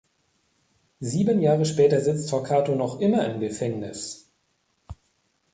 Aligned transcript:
Sieben 0.99 1.41
Jahre 1.43 1.63
später 1.63 2.01
sitzt 2.01 2.31
Torquato 2.31 2.73
noch 2.73 2.99
immer 3.01 3.23
im 3.23 3.39
Gefängnis. 3.39 4.31